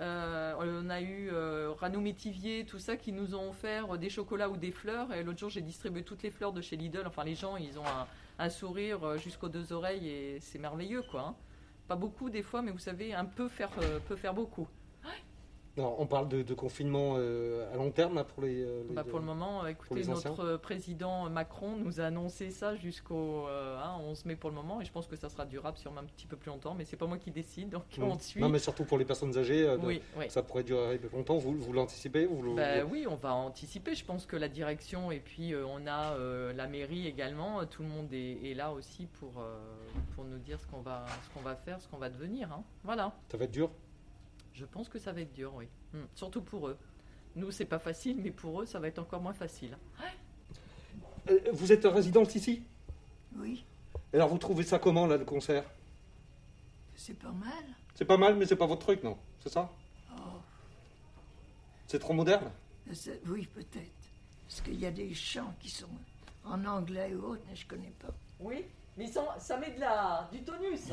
Euh, 0.00 0.54
on 0.58 0.90
a 0.90 1.00
eu 1.00 1.30
euh, 1.32 1.72
Rano 1.78 2.00
Métivier, 2.00 2.64
tout 2.66 2.78
ça 2.78 2.96
qui 2.96 3.12
nous 3.12 3.34
ont 3.34 3.50
offert 3.50 3.96
des 3.98 4.10
chocolats 4.10 4.48
ou 4.48 4.56
des 4.56 4.72
fleurs. 4.72 5.12
Et 5.12 5.22
l'autre 5.22 5.38
jour 5.38 5.50
j'ai 5.50 5.62
distribué 5.62 6.02
toutes 6.02 6.22
les 6.22 6.30
fleurs 6.30 6.52
de 6.52 6.60
chez 6.60 6.76
Lidl. 6.76 7.04
Enfin 7.06 7.24
les 7.24 7.34
gens 7.34 7.56
ils 7.56 7.78
ont 7.78 7.86
un, 7.86 8.06
un 8.38 8.48
sourire 8.50 9.04
euh, 9.04 9.18
jusqu'aux 9.18 9.48
deux 9.48 9.72
oreilles 9.72 10.08
et 10.08 10.40
c'est 10.40 10.58
merveilleux 10.58 11.02
quoi. 11.02 11.20
hein. 11.28 11.36
Pas 11.86 11.96
beaucoup 11.96 12.30
des 12.30 12.42
fois, 12.42 12.62
mais 12.62 12.70
vous 12.70 12.78
savez, 12.78 13.12
un 13.14 13.26
peu 13.26 13.46
faire, 13.48 13.70
euh, 13.82 14.00
peut 14.00 14.16
faire 14.16 14.32
beaucoup. 14.32 14.66
Alors, 15.76 15.98
on 15.98 16.06
parle 16.06 16.28
de, 16.28 16.42
de 16.42 16.54
confinement 16.54 17.14
euh, 17.16 17.72
à 17.74 17.76
long 17.76 17.90
terme 17.90 18.14
là, 18.14 18.22
pour 18.22 18.42
les. 18.44 18.62
euh, 18.62 18.84
les- 18.88 18.94
Bah, 18.94 19.02
pour 19.02 19.18
le 19.18 19.24
moment, 19.24 19.64
euh, 19.64 19.66
écoutez, 19.68 19.96
les 19.96 20.08
anciens 20.08 20.30
notre 20.30 20.56
président 20.56 21.28
Macron 21.28 21.76
nous 21.76 22.00
a 22.00 22.04
annoncé 22.04 22.50
ça 22.52 22.76
jusqu'au 22.76 23.48
euh, 23.48 23.76
hein, 23.82 23.96
11 24.04 24.24
mai 24.26 24.36
pour 24.36 24.50
le 24.50 24.54
moment, 24.56 24.80
et 24.80 24.84
je 24.84 24.92
pense 24.92 25.08
que 25.08 25.16
ça 25.16 25.28
sera 25.28 25.44
durable 25.46 25.76
sûrement 25.76 26.00
un 26.02 26.04
petit 26.04 26.28
peu 26.28 26.36
plus 26.36 26.50
longtemps, 26.50 26.74
mais 26.74 26.84
c'est 26.84 26.96
pas 26.96 27.06
moi 27.08 27.18
qui 27.18 27.32
décide, 27.32 27.70
donc 27.70 27.82
on 28.00 28.16
suit. 28.20 28.40
Non, 28.40 28.48
mais 28.48 28.60
surtout 28.60 28.84
pour 28.84 28.98
les 28.98 29.04
personnes 29.04 29.36
âgées, 29.36 29.66
euh, 29.66 29.76
de- 29.76 29.84
Oui, 29.86 30.00
oui. 30.16 30.26
ça 30.30 30.44
pourrait 30.44 30.62
durer 30.62 31.00
longtemps. 31.12 31.38
Vous, 31.38 31.56
vous 31.58 31.72
l'anticipez 31.72 32.26
vous, 32.26 32.54
Bah 32.54 32.84
oui, 32.88 33.06
on 33.10 33.16
va 33.16 33.34
anticiper. 33.34 33.96
Je 33.96 34.04
pense 34.04 34.26
que 34.26 34.36
la 34.36 34.48
direction 34.48 35.10
et 35.10 35.18
puis 35.18 35.54
on 35.56 35.88
a 35.88 36.16
la 36.52 36.66
mairie 36.68 37.08
également. 37.08 37.64
Tout 37.66 37.82
le 37.82 37.88
monde 37.88 38.12
est, 38.12 38.48
est 38.48 38.54
là 38.54 38.72
aussi 38.72 39.06
pour, 39.18 39.32
pour 40.14 40.24
nous 40.24 40.38
dire 40.38 40.60
ce 40.60 40.66
qu'on 40.68 40.82
va, 40.82 41.04
ce 41.24 41.34
qu'on 41.34 41.40
va 41.44 41.56
faire, 41.56 41.80
ce 41.80 41.88
qu'on 41.88 41.98
va 41.98 42.10
devenir. 42.10 42.52
hein. 42.52 42.62
Voilà. 42.84 43.12
Ça 43.28 43.36
va 43.36 43.44
être 43.46 43.50
dur 43.50 43.70
Je 44.54 44.64
pense 44.64 44.88
que 44.88 44.98
ça 44.98 45.12
va 45.12 45.20
être 45.20 45.32
dur, 45.32 45.52
oui. 45.54 45.66
Mm. 45.92 46.04
Surtout 46.14 46.42
pour 46.42 46.68
eux. 46.68 46.78
Nous, 47.36 47.50
c'est 47.50 47.64
pas 47.64 47.78
facile, 47.80 48.16
mais 48.22 48.30
pour 48.30 48.62
eux, 48.62 48.66
ça 48.66 48.78
va 48.78 48.86
être 48.88 49.00
encore 49.00 49.20
moins 49.20 49.32
facile. 49.34 49.76
euh, 51.28 51.38
vous 51.52 51.72
êtes 51.72 51.84
résidente 51.84 52.34
ici? 52.34 52.62
Oui, 53.36 53.64
Alors 54.12 54.28
vous 54.28 54.38
trouvez 54.38 54.62
ça 54.62 54.78
comment 54.78 55.06
là 55.08 55.16
le 55.16 55.24
concert? 55.24 55.64
C'est 56.94 57.18
pas 57.18 57.32
mal. 57.32 57.64
C'est 57.96 58.04
pas 58.04 58.16
mal 58.16 58.36
mais 58.36 58.46
c'est 58.46 58.54
pas 58.56 58.66
votre 58.66 58.82
truc 58.82 59.02
non? 59.02 59.18
C'est 59.40 59.48
ça? 59.48 59.68
Oh, 60.16 60.38
C'est 61.88 61.98
trop 61.98 62.12
moderne? 62.12 62.50
C'est- 62.92 63.20
oui, 63.26 63.48
peut-être. 63.52 63.90
Parce 64.46 64.60
qu'il 64.60 64.78
y 64.78 64.86
a 64.86 64.90
des 64.92 65.12
chants 65.14 65.52
qui 65.58 65.68
sont 65.70 65.88
en 66.44 66.64
anglais 66.64 67.12
ou 67.14 67.24
autre, 67.32 67.42
mais 67.48 67.56
je 67.56 67.66
connais 67.66 67.92
pas. 68.00 68.12
Oui, 68.38 68.64
mais 68.96 69.08
ça, 69.08 69.34
ça 69.40 69.56
met 69.56 69.72
de 69.72 69.80
la, 69.80 70.28
du 70.30 70.42
tonus. 70.44 70.90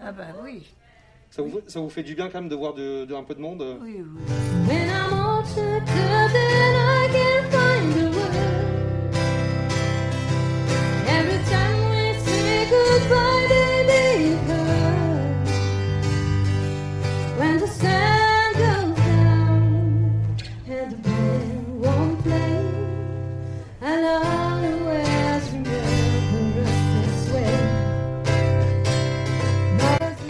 Ah 0.00 0.12
ben 0.12 0.34
oui, 0.42 0.66
ça 1.30 1.42
vous, 1.42 1.60
ça 1.66 1.80
vous 1.80 1.90
fait 1.90 2.02
du 2.02 2.14
bien 2.14 2.28
quand 2.28 2.40
même 2.40 2.48
de 2.48 2.54
voir 2.56 2.74
de- 2.74 3.12
un 3.14 3.22
peu 3.24 3.34
de 3.34 3.40
monde 3.40 3.62
euh. 3.62 3.76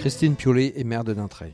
Christine 0.06 0.36
Piolet 0.36 0.72
est 0.76 0.84
maire 0.84 1.02
de 1.02 1.12
Nintrey. 1.12 1.52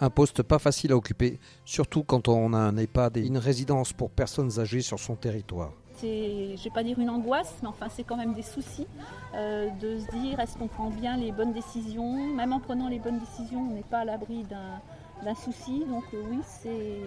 Un 0.00 0.08
poste 0.08 0.42
pas 0.42 0.58
facile 0.58 0.92
à 0.92 0.96
occuper, 0.96 1.38
surtout 1.66 2.04
quand 2.04 2.26
on 2.26 2.54
a 2.54 2.56
un 2.56 2.74
EHPAD 2.78 3.18
et 3.18 3.26
une 3.26 3.36
résidence 3.36 3.92
pour 3.92 4.10
personnes 4.10 4.58
âgées 4.58 4.80
sur 4.80 4.98
son 4.98 5.14
territoire. 5.14 5.74
c'est, 5.96 6.56
je 6.56 6.64
vais 6.64 6.70
pas 6.70 6.82
dire 6.82 6.98
une 6.98 7.10
angoisse, 7.10 7.54
mais 7.60 7.68
enfin 7.68 7.88
c'est 7.90 8.02
quand 8.02 8.16
même 8.16 8.32
des 8.32 8.40
soucis 8.40 8.86
euh, 9.34 9.68
de 9.78 9.98
se 9.98 10.10
dire 10.10 10.40
est-ce 10.40 10.56
qu'on 10.56 10.68
prend 10.68 10.88
bien 10.88 11.18
les 11.18 11.32
bonnes 11.32 11.52
décisions? 11.52 12.16
Même 12.34 12.54
en 12.54 12.60
prenant 12.60 12.88
les 12.88 12.98
bonnes 12.98 13.18
décisions, 13.18 13.60
on 13.60 13.74
n'est 13.74 13.82
pas 13.82 13.98
à 13.98 14.04
l'abri 14.06 14.44
d'un, 14.44 14.80
d'un 15.24 15.34
souci. 15.34 15.84
Donc 15.88 16.04
euh, 16.14 16.22
oui, 16.30 16.38
c'est, 16.44 17.00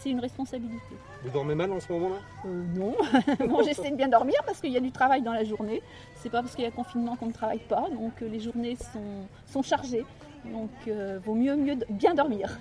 c'est 0.00 0.10
une 0.10 0.20
responsabilité. 0.20 0.94
Vous 1.22 1.30
dormez 1.30 1.54
mal 1.54 1.72
en 1.72 1.80
ce 1.80 1.92
moment-là? 1.92 2.16
Euh, 2.46 2.62
non, 2.76 2.94
bon, 3.48 3.62
j'essaie 3.62 3.90
de 3.90 3.96
bien 3.96 4.08
dormir 4.08 4.36
parce 4.46 4.60
qu'il 4.60 4.72
y 4.72 4.76
a 4.76 4.80
du 4.80 4.92
travail 4.92 5.22
dans 5.22 5.32
la 5.32 5.44
journée. 5.44 5.82
C'est 6.16 6.30
pas 6.30 6.42
parce 6.42 6.54
qu'il 6.54 6.64
y 6.64 6.68
a 6.68 6.70
confinement 6.70 7.16
qu'on 7.16 7.26
ne 7.26 7.32
travaille 7.32 7.58
pas, 7.68 7.88
donc 7.90 8.22
euh, 8.22 8.28
les 8.28 8.40
journées 8.40 8.76
sont, 8.76 9.26
sont 9.46 9.62
chargées. 9.62 10.04
Donc 10.44 10.70
euh, 10.88 11.18
vaut 11.24 11.34
mieux, 11.34 11.56
mieux 11.56 11.76
bien 11.88 12.14
dormir. 12.14 12.58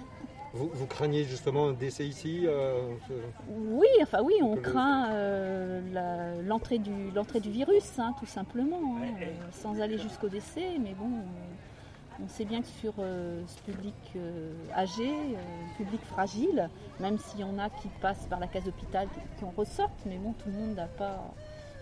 vous, 0.54 0.70
vous 0.74 0.86
craignez 0.86 1.24
justement 1.26 1.68
un 1.68 1.74
décès 1.74 2.06
ici 2.06 2.44
euh, 2.46 2.94
Oui, 3.50 3.88
enfin 4.02 4.20
oui, 4.24 4.36
on 4.42 4.56
craint 4.56 5.10
euh, 5.12 5.82
la- 5.92 6.42
l'entrée 6.44 6.78
du, 6.78 6.92
l'entrée 7.14 7.40
du 7.42 7.50
virus, 7.52 8.00
hein, 8.00 8.14
tout 8.20 8.26
simplement, 8.26 8.80
hein, 9.02 9.08
sans 9.52 9.82
aller 9.82 9.98
jusqu'au 9.98 10.30
décès. 10.30 10.78
Mais 10.80 10.94
bon, 10.94 11.08
euh, 11.08 11.22
on 12.24 12.27
sait 12.27 12.46
bien 12.46 12.62
que 12.62 12.67
sur 12.67 12.93
euh, 13.00 13.41
ce 13.48 13.72
public 13.72 13.93
euh, 14.15 14.51
âgé, 14.75 15.10
euh, 15.10 15.38
public 15.77 16.01
fragile, 16.05 16.70
même 17.00 17.17
s'il 17.17 17.39
y 17.39 17.43
en 17.43 17.58
a 17.60 17.70
qui 17.70 17.88
passent 18.01 18.27
par 18.29 18.39
la 18.39 18.48
case 18.48 18.63
d'hôpital, 18.63 19.08
qui, 19.13 19.20
qui 19.39 19.46
en 19.46 19.53
ressortent, 19.55 20.05
mais 20.05 20.17
bon, 20.17 20.34
tout 20.34 20.50
le 20.50 20.53
monde 20.53 20.75
n'a 20.75 20.88
pas, 20.88 21.34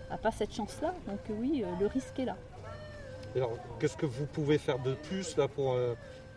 a 0.09 0.17
pas 0.17 0.31
cette 0.31 0.53
chance-là. 0.53 0.93
Donc 1.07 1.19
oui, 1.39 1.63
le 1.79 1.88
risque 1.88 2.17
est 2.19 2.25
là. 2.25 2.38
Alors, 3.35 3.51
qu'est-ce 3.79 3.95
que 3.97 4.05
vous 4.05 4.25
pouvez 4.25 4.57
faire 4.57 4.79
de 4.79 4.93
plus 4.93 5.38
là 5.38 5.47
pour 5.47 5.75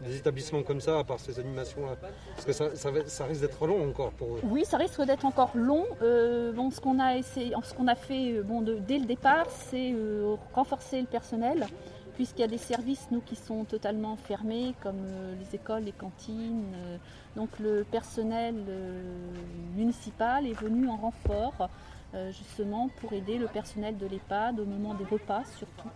des 0.01 0.17
établissements 0.17 0.63
comme 0.63 0.81
ça, 0.81 0.99
à 1.01 1.03
part 1.05 1.19
ces 1.19 1.41
animations-là? 1.41 1.97
Parce 2.35 2.45
que 2.47 2.53
ça, 2.53 2.77
ça 2.77 2.91
va- 2.93 3.07
ça 3.07 3.25
risque 3.25 3.41
d'être 3.41 3.67
long 3.67 3.89
encore 3.89 4.13
pour 4.13 4.29
eux. 4.37 4.41
Oui, 4.45 4.65
ça 4.65 4.77
risque 4.77 5.01
d'être 5.03 5.25
encore 5.25 5.51
long. 5.55 5.87
Euh, 6.03 6.53
bon, 6.53 6.71
ce 6.71 6.81
qu'on 6.81 7.01
a 7.01 7.17
essayé, 7.17 7.53
ce 7.65 7.75
qu'on 7.75 7.89
a 7.89 7.97
fait 7.97 8.41
bon, 8.43 8.61
de- 8.61 8.75
dès 8.75 8.99
le 8.99 9.07
départ, 9.07 9.47
c'est 9.51 9.93
euh, 9.93 10.37
renforcer 10.53 11.01
le 11.01 11.07
personnel, 11.09 11.67
puisqu'il 12.15 12.43
y 12.43 12.45
a 12.45 12.49
des 12.49 12.59
services 12.59 13.09
nous 13.11 13.21
qui 13.21 13.37
sont 13.37 13.65
totalement 13.65 14.17
fermés, 14.17 14.75
comme 14.83 15.03
euh, 15.05 15.35
les 15.41 15.55
écoles, 15.55 15.85
les 15.85 15.93
cantines. 15.93 16.73
euh, 16.75 16.97
donc 17.37 17.59
le 17.59 17.85
personnel 17.85 18.55
euh, 18.69 19.03
municipal 19.77 20.47
est 20.47 20.59
venu 20.59 20.89
en 20.89 20.97
renfort, 20.97 21.69
euh, 22.15 22.31
justement 22.31 22.89
pour 23.01 23.13
aider 23.13 23.39
le 23.39 23.49
personnel 23.49 23.97
de 23.97 24.07
l'EHPAD 24.07 24.61
au 24.61 24.65
moment 24.65 24.95
des 24.95 25.05
repas 25.05 25.45
surtout 25.57 25.91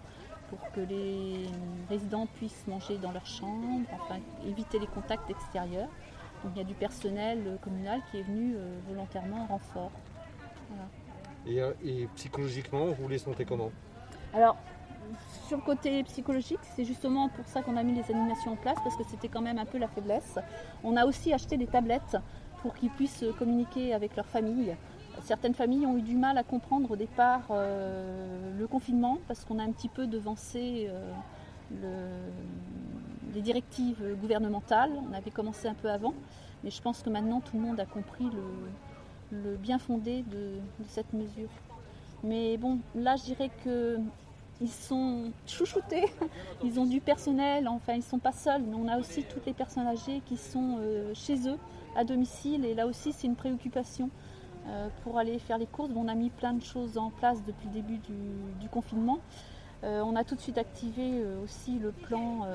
pour 0.50 0.58
que 0.72 0.80
les 0.80 1.46
résidents 1.88 2.26
puissent 2.26 2.66
manger 2.66 2.96
dans 2.98 3.12
leur 3.12 3.26
chambre, 3.26 3.87
enfin 3.92 4.18
éviter 4.46 4.78
les 4.78 4.87
contacts 4.87 5.30
extérieurs. 5.30 5.90
Donc 6.42 6.52
il 6.54 6.58
y 6.58 6.62
a 6.62 6.64
du 6.64 6.75
personnel 6.75 7.58
communal 7.62 8.00
qui 8.10 8.18
est 8.18 8.22
venu 8.22 8.54
euh, 8.56 8.78
volontairement 8.88 9.42
en 9.42 9.46
renfort. 9.46 9.92
Voilà. 10.70 11.75
Et, 11.82 11.88
et 11.90 12.08
psychologiquement, 12.16 12.87
vous 12.87 13.08
les 13.08 13.18
sentez 13.18 13.44
comment? 13.44 13.70
Alors, 14.34 14.56
sur 15.46 15.56
le 15.58 15.62
côté 15.62 16.02
psychologique, 16.04 16.58
c'est 16.76 16.84
justement 16.84 17.28
pour 17.28 17.46
ça 17.46 17.62
qu'on 17.62 17.76
a 17.76 17.82
mis 17.82 17.94
les 17.94 18.10
animations 18.10 18.52
en 18.52 18.56
place, 18.56 18.76
parce 18.82 18.96
que 18.96 19.04
c'était 19.04 19.28
quand 19.28 19.40
même 19.40 19.58
un 19.58 19.64
peu 19.64 19.78
la 19.78 19.88
faiblesse. 19.88 20.38
On 20.84 20.96
a 20.96 21.04
aussi 21.06 21.32
acheté 21.32 21.56
des 21.56 21.66
tablettes 21.66 22.16
pour 22.62 22.74
qu'ils 22.74 22.90
puissent 22.90 23.24
communiquer 23.38 23.94
avec 23.94 24.16
leur 24.16 24.26
famille. 24.26 24.76
Certaines 25.22 25.54
familles 25.54 25.86
ont 25.86 25.96
eu 25.96 26.02
du 26.02 26.16
mal 26.16 26.38
à 26.38 26.44
comprendre 26.44 26.90
au 26.90 26.96
départ 26.96 27.42
euh, 27.50 28.56
le 28.58 28.66
confinement, 28.66 29.18
parce 29.26 29.44
qu'on 29.44 29.58
a 29.58 29.62
un 29.62 29.72
petit 29.72 29.88
peu 29.88 30.06
devancé 30.06 30.88
euh, 30.88 31.12
le- 31.82 33.34
les 33.34 33.42
directives 33.42 34.02
gouvernementales. 34.20 34.92
On 35.10 35.12
avait 35.12 35.30
commencé 35.30 35.66
un 35.68 35.74
peu 35.74 35.90
avant, 35.90 36.14
mais 36.62 36.70
je 36.70 36.80
pense 36.80 37.02
que 37.02 37.10
maintenant 37.10 37.40
tout 37.40 37.56
le 37.56 37.62
monde 37.62 37.80
a 37.80 37.86
compris 37.86 38.28
le, 39.32 39.40
le 39.42 39.56
bien 39.56 39.78
fondé 39.78 40.22
de, 40.22 40.54
de 40.78 40.88
cette 40.88 41.12
mesure. 41.12 41.50
Mais 42.24 42.56
bon, 42.56 42.78
là, 42.94 43.16
je 43.16 43.24
dirais 43.24 43.50
que 43.64 43.98
ils 44.60 44.70
sont 44.70 45.30
chouchoutés, 45.46 46.04
ils 46.64 46.80
ont 46.80 46.86
du 46.86 47.00
personnel, 47.00 47.68
enfin, 47.68 47.94
ils 47.94 47.98
ne 47.98 48.02
sont 48.02 48.18
pas 48.18 48.32
seuls, 48.32 48.62
mais 48.62 48.74
on 48.74 48.88
a 48.88 48.98
aussi 48.98 49.24
toutes 49.24 49.46
les 49.46 49.52
personnes 49.52 49.86
âgées 49.86 50.22
qui 50.26 50.36
sont 50.36 50.78
euh, 50.80 51.12
chez 51.14 51.48
eux, 51.48 51.58
à 51.96 52.04
domicile, 52.04 52.64
et 52.64 52.74
là 52.74 52.86
aussi, 52.86 53.12
c'est 53.12 53.26
une 53.26 53.36
préoccupation. 53.36 54.10
Euh, 54.66 54.88
pour 55.02 55.18
aller 55.18 55.38
faire 55.38 55.56
les 55.56 55.66
courses, 55.66 55.90
on 55.96 56.08
a 56.08 56.14
mis 56.14 56.28
plein 56.28 56.52
de 56.52 56.62
choses 56.62 56.98
en 56.98 57.10
place 57.10 57.42
depuis 57.46 57.68
le 57.68 57.74
début 57.74 57.98
du, 57.98 58.68
confinement. 58.68 59.18
Euh, 59.82 60.02
on 60.04 60.14
a 60.14 60.24
tout 60.24 60.34
de 60.34 60.40
suite 60.40 60.58
activé 60.58 61.24
aussi 61.42 61.78
le 61.78 61.92
plan 61.92 62.46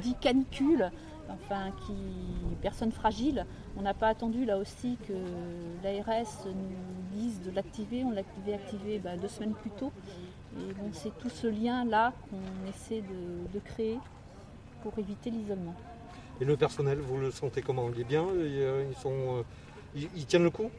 dit 0.00 0.14
canicule, 0.14 0.90
enfin 1.28 1.72
qui 1.86 1.92
personnes 2.62 2.92
fragiles. 2.92 3.44
On 3.76 3.82
n'a 3.82 3.92
pas 3.92 4.08
attendu 4.08 4.46
là 4.46 4.56
aussi 4.56 4.96
que 5.06 5.12
l'ARS 5.82 6.46
nous 6.46 7.20
dise 7.20 7.42
de 7.42 7.50
l'activer. 7.50 8.02
On 8.04 8.12
l'avait 8.12 8.54
activé 8.54 8.98
bah, 8.98 9.16
deux 9.16 9.28
semaines 9.28 9.54
plus 9.54 9.70
tôt. 9.70 9.92
Et 10.58 10.72
bon, 10.74 10.90
c'est 10.92 11.16
tout 11.18 11.28
ce 11.30 11.46
lien-là 11.46 12.12
qu'on 12.30 12.68
essaie 12.68 13.00
de, 13.02 13.52
de 13.52 13.58
créer 13.64 13.98
pour 14.82 14.92
éviter 14.98 15.30
l'isolement. 15.30 15.74
Et 16.40 16.44
le 16.44 16.56
personnel, 16.56 16.98
vous 17.00 17.18
le 17.18 17.30
sentez 17.30 17.62
comment? 17.62 17.88
Il 17.94 18.00
est 18.00 18.04
bien? 18.04 18.24
Ils, 18.34 18.40
euh, 18.60 18.84
ils 18.90 18.96
sont, 18.96 19.10
euh, 19.38 19.42
ils, 19.96 20.08
ils 20.16 20.26
tiennent 20.26 20.44
le 20.44 20.50
coup? 20.50 20.70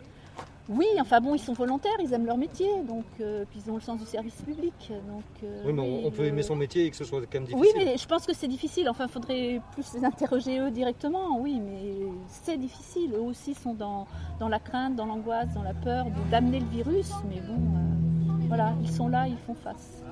Oui, 0.72 0.86
enfin 1.02 1.20
bon, 1.20 1.34
ils 1.34 1.40
sont 1.40 1.54
volontaires, 1.54 1.96
ils 2.00 2.14
aiment 2.14 2.28
leur 2.28 2.38
métier, 2.38 2.70
donc 2.88 3.04
euh, 3.20 3.44
puis 3.50 3.60
ils 3.66 3.72
ont 3.72 3.76
le 3.76 3.82
sens 3.82 4.00
du 4.00 4.06
service 4.06 4.36
public. 4.36 4.92
Donc, 5.10 5.24
euh, 5.44 5.64
Oui, 5.66 5.74
mais 5.74 5.82
on- 6.06 6.12
peut 6.12 6.22
le- 6.22 6.28
aimer 6.28 6.44
son 6.44 6.56
métier 6.56 6.86
et 6.86 6.92
que 6.92 6.96
ce 6.96 7.04
soit 7.04 7.22
quand 7.22 7.34
même 7.34 7.46
difficile. 7.46 7.74
Oui, 7.76 7.84
mais 7.84 7.98
je 7.98 8.08
pense 8.08 8.24
que 8.28 8.36
c'est 8.36 8.48
difficile. 8.48 8.88
Enfin, 8.88 9.06
il 9.08 9.12
faudrait 9.12 9.62
plus 9.74 9.92
les 9.96 10.06
interroger 10.06 10.60
eux 10.60 10.70
directement. 10.70 11.40
Oui, 11.40 11.60
mais 11.60 11.96
c'est 12.28 12.58
difficile. 12.58 13.14
Eux 13.16 13.22
aussi 13.22 13.56
sont 13.56 13.74
dans, 13.74 14.06
dans 14.40 14.48
la 14.48 14.60
crainte, 14.60 14.96
dans 14.96 15.08
l'angoisse, 15.08 15.52
dans 15.56 15.64
la 15.64 15.74
peur 15.74 16.06
d'amener 16.30 16.60
le 16.60 16.68
virus. 16.68 17.10
Mais 17.28 17.42
bon, 17.42 17.56
euh, 17.56 17.99
voilà, 18.50 18.74
ils 18.84 18.92
sont 18.92 19.08
là, 19.08 19.26
ils 19.28 19.38
font 19.48 19.56
face. 19.64 20.04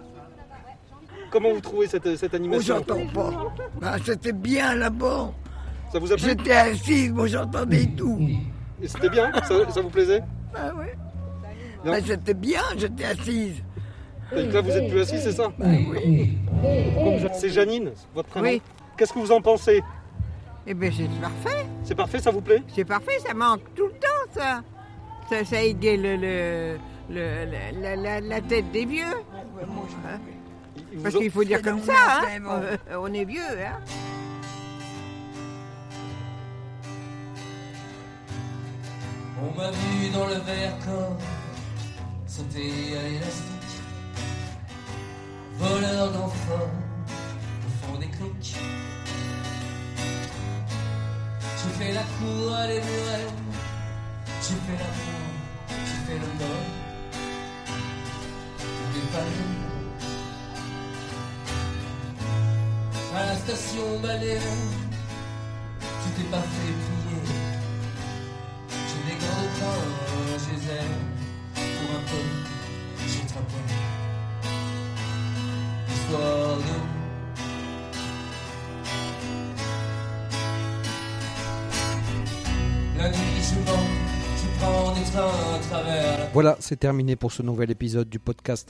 Comment 1.30 1.52
vous 1.52 1.60
trouvez 1.60 1.88
cette, 1.88 2.16
cette 2.16 2.32
Oh, 2.34 2.38
animation 2.38 2.76
j'entends 2.78 3.06
pas. 3.14 3.52
Bah, 3.82 3.96
c'était 4.06 4.32
bien 4.32 4.76
là-bas. 4.76 5.32
Ça 5.92 6.00
vous 6.00 6.12
a 6.14 6.16
plu 6.16 6.26
J'étais 6.26 6.52
assise, 6.54 7.12
moi 7.12 7.28
j'entendais 7.28 7.86
tout. 7.98 8.18
Et 8.82 8.88
C'était 8.88 9.10
bien 9.10 9.32
ça, 9.44 9.70
ça 9.70 9.82
vous 9.82 9.90
plaisait 9.90 10.22
Ah 10.56 10.74
ouais. 10.76 10.96
Non. 11.84 11.92
Bah, 11.92 11.98
c'était 12.06 12.34
bien, 12.34 12.62
j'étais 12.78 13.06
assise. 13.06 13.62
Et 14.36 14.46
là, 14.46 14.62
vous 14.62 14.70
êtes 14.72 14.90
plus 14.90 15.02
assis, 15.02 15.20
c'est 15.20 15.32
ça 15.32 15.52
Bah 15.58 15.66
oui. 15.90 16.38
C'est 17.34 17.50
Janine, 17.50 17.92
votre 18.14 18.30
prénom 18.30 18.48
Oui. 18.48 18.62
Qu'est-ce 18.98 19.14
que 19.14 19.20
vous 19.20 19.32
en 19.32 19.42
pensez 19.42 19.82
Eh 20.66 20.74
bien, 20.74 20.92
c'est 20.96 21.10
parfait. 21.22 21.66
C'est 21.84 21.96
parfait, 21.96 22.20
ça 22.20 22.32
vous 22.32 22.42
plaît 22.42 22.64
C'est 22.76 22.86
parfait, 22.86 23.20
ça 23.26 23.34
manque 23.34 23.62
tout 23.76 23.86
le 23.88 23.94
temps, 23.94 24.32
ça. 24.34 24.62
Ça, 25.30 25.44
ça 25.46 25.64
aidait 25.64 25.98
le, 25.98 26.16
le, 26.16 26.78
le- 27.10 27.46
la, 27.46 27.72
la- 27.72 27.96
la- 27.96 28.22
la 28.22 28.42
tête 28.42 28.72
des 28.72 28.86
vieux. 28.86 29.04
Hein? 29.06 30.20
Parce 31.04 31.16
qu'il 31.16 31.32
faut 31.32 31.44
dire 31.44 31.62
comme 31.62 31.82
ça, 31.82 32.22
hein. 32.22 32.78
On 33.00 33.14
est 33.14 33.26
vieux, 33.26 33.42
hein. 33.42 33.80
On 39.42 39.56
m'a 39.58 39.70
vu 39.72 40.10
dans 40.14 40.26
le 40.28 40.36
verre 40.36 40.74
corps 40.86 41.18
sauter 42.28 42.98
à 42.98 43.02
l'élastique, 43.04 43.82
voleur 45.58 46.12
d'enfants 46.12 46.72
au 47.66 47.86
fond 47.86 48.00
des 48.00 48.08
clics. 48.08 48.56
J'ai 51.60 51.84
fait 51.86 51.94
la 51.94 52.02
cour 52.04 52.54
à 52.54 52.68
les 52.68 52.76
murets, 52.76 53.28
j'ai 54.42 54.56
fait 54.56 54.80
la 54.80 54.92
fin, 55.02 55.76
j'ai 55.86 56.12
fait 56.14 56.20
le 56.20 56.28
mort. 56.40 56.77
À 63.16 63.26
la 63.26 63.36
station 63.36 64.00
balnéaire, 64.02 64.42
tu 65.80 66.10
t'es 66.16 66.30
pas 66.30 66.42
fait 66.42 66.74
plier. 66.84 67.24
J'ai 68.70 69.02
des 69.12 69.18
grands 69.18 69.50
trains, 69.58 70.38
je 70.38 70.48
les 70.54 70.64
aime. 70.78 70.98
Pour 71.56 71.90
un 71.96 72.04
peu, 72.10 72.24
j'ai 73.08 73.26
trappé. 73.28 73.60
Histoire 75.90 76.58
de 76.58 76.98
Voilà, 86.34 86.58
c'est 86.60 86.78
terminé 86.78 87.16
pour 87.16 87.32
ce 87.32 87.42
nouvel 87.42 87.72
épisode 87.72 88.10
du 88.10 88.20
podcast 88.20 88.70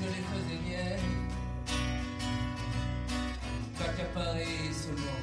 Je 0.00 0.06
les 0.06 0.24
faisais 0.30 0.60
miennes. 0.66 1.28
T'accaparer 3.78 4.72
seulement, 4.72 5.22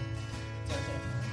t'accaparer. 0.67 1.31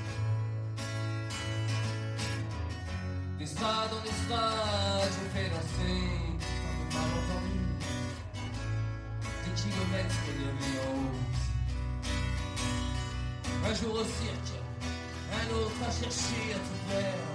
D'estrade 3.38 3.92
en 3.92 4.04
estrade, 4.04 5.12
je 5.16 5.24
fais 5.34 5.48
danser, 5.50 6.10
peu 6.40 6.96
mal 6.96 7.10
entendu, 7.18 7.60
des 9.44 9.54
kilomètres 9.60 10.26
de 10.40 10.48
violence. 10.64 11.42
Un 13.66 13.74
jour 13.74 13.94
au 13.94 14.04
cirque, 14.04 14.54
un 15.32 15.46
autre 15.54 15.80
à 15.86 15.90
chercher 15.90 16.44
à 16.54 16.58
tout 16.58 16.80
faire. 16.88 17.26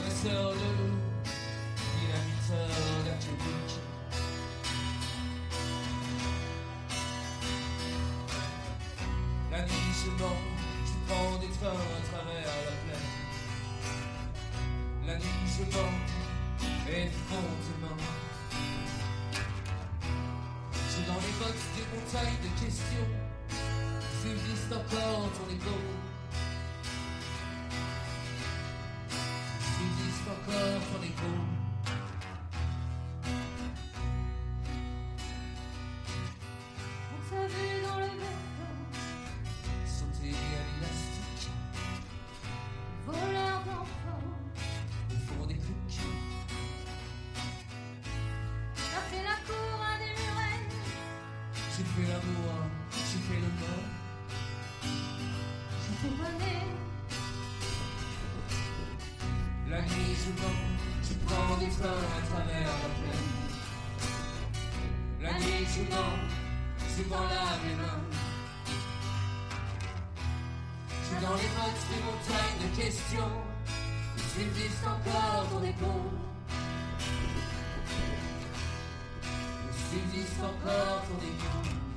Dresseur 0.00 0.50
de 0.52 0.68
loup, 0.78 0.98
dynamiteur 2.00 2.68
d'académique. 3.04 3.87
Je 15.58 15.64
mens, 15.64 15.90
effrontement. 16.86 17.96
Je 20.72 21.06
dans 21.08 21.14
les 21.14 21.34
bottes 21.40 21.66
des 21.74 21.86
montagnes 21.92 22.38
de 22.44 22.64
questions. 22.64 23.08
Subsiste 24.22 24.72
encore 24.72 25.30
ton 25.32 25.52
écho. 25.52 25.76
Subsiste 29.58 30.28
encore 30.28 30.80
ton 30.92 31.02
écho. 31.02 31.67
La 65.78 65.84
nuit 65.84 65.90
je 65.90 65.96
mens, 65.96 66.18
je 66.80 66.94
suis 71.06 71.20
dans 71.22 71.34
les 71.36 71.48
bottes 71.54 71.84
des 71.88 72.02
montagnes 72.02 72.60
de 72.62 72.82
questions. 72.82 73.32
Subsiste 74.16 74.84
encore 74.84 75.48
ton 75.50 75.62
écho. 75.62 75.94
Subsiste 79.90 80.40
encore 80.42 81.02
ton 81.06 81.18
écho. 81.24 81.87